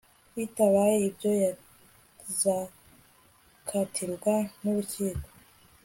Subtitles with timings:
[0.35, 5.27] Bitabaye ibyo yazakatirwa nurukiko